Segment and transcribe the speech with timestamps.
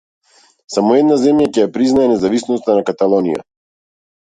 [0.75, 3.47] Само една земја ќе ја признае независноста на Каталонија.